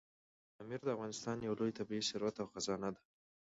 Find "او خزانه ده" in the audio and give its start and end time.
2.41-3.01